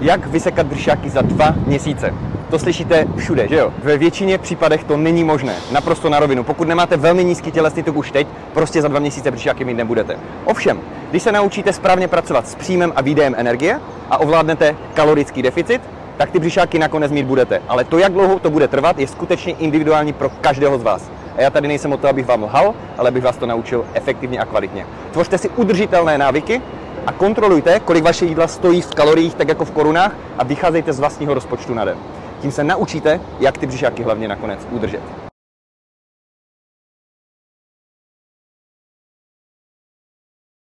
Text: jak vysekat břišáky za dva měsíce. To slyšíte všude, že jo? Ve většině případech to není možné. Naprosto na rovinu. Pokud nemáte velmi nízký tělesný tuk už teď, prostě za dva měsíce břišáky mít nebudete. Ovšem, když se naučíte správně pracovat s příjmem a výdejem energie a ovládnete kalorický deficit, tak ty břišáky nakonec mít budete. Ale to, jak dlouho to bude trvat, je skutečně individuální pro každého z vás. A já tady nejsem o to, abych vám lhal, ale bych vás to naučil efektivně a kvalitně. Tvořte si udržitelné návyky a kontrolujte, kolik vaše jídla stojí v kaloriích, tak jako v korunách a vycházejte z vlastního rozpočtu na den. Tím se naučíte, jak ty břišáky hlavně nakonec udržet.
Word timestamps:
jak 0.00 0.26
vysekat 0.26 0.66
břišáky 0.66 1.10
za 1.10 1.22
dva 1.22 1.54
měsíce. 1.66 2.14
To 2.50 2.58
slyšíte 2.58 3.06
všude, 3.16 3.48
že 3.48 3.56
jo? 3.56 3.72
Ve 3.82 3.98
většině 3.98 4.38
případech 4.38 4.84
to 4.84 4.96
není 4.96 5.24
možné. 5.24 5.54
Naprosto 5.72 6.10
na 6.10 6.20
rovinu. 6.20 6.44
Pokud 6.44 6.68
nemáte 6.68 6.96
velmi 6.96 7.24
nízký 7.24 7.50
tělesný 7.50 7.82
tuk 7.82 7.96
už 7.96 8.10
teď, 8.10 8.26
prostě 8.52 8.82
za 8.82 8.88
dva 8.88 9.00
měsíce 9.00 9.30
břišáky 9.30 9.64
mít 9.64 9.74
nebudete. 9.74 10.18
Ovšem, 10.44 10.80
když 11.10 11.22
se 11.22 11.32
naučíte 11.32 11.72
správně 11.72 12.08
pracovat 12.08 12.48
s 12.48 12.54
příjmem 12.54 12.92
a 12.96 13.02
výdejem 13.02 13.34
energie 13.38 13.80
a 14.10 14.20
ovládnete 14.20 14.76
kalorický 14.94 15.42
deficit, 15.42 15.82
tak 16.16 16.30
ty 16.30 16.38
břišáky 16.38 16.78
nakonec 16.78 17.12
mít 17.12 17.26
budete. 17.26 17.62
Ale 17.68 17.84
to, 17.84 17.98
jak 17.98 18.12
dlouho 18.12 18.38
to 18.38 18.50
bude 18.50 18.68
trvat, 18.68 18.98
je 18.98 19.06
skutečně 19.06 19.52
individuální 19.52 20.12
pro 20.12 20.28
každého 20.40 20.78
z 20.78 20.82
vás. 20.82 21.10
A 21.36 21.40
já 21.40 21.50
tady 21.50 21.68
nejsem 21.68 21.92
o 21.92 21.96
to, 21.96 22.08
abych 22.08 22.26
vám 22.26 22.42
lhal, 22.42 22.74
ale 22.98 23.10
bych 23.10 23.24
vás 23.24 23.36
to 23.36 23.46
naučil 23.46 23.84
efektivně 23.94 24.38
a 24.38 24.44
kvalitně. 24.44 24.86
Tvořte 25.10 25.38
si 25.38 25.48
udržitelné 25.48 26.18
návyky 26.18 26.62
a 27.08 27.12
kontrolujte, 27.12 27.80
kolik 27.80 28.04
vaše 28.04 28.24
jídla 28.24 28.48
stojí 28.48 28.82
v 28.82 28.94
kaloriích, 28.94 29.34
tak 29.34 29.48
jako 29.48 29.64
v 29.64 29.70
korunách 29.70 30.12
a 30.38 30.44
vycházejte 30.44 30.92
z 30.92 31.00
vlastního 31.00 31.34
rozpočtu 31.34 31.74
na 31.74 31.84
den. 31.84 31.98
Tím 32.40 32.52
se 32.52 32.64
naučíte, 32.64 33.20
jak 33.40 33.58
ty 33.58 33.66
břišáky 33.66 34.02
hlavně 34.02 34.28
nakonec 34.28 34.60
udržet. 34.70 35.27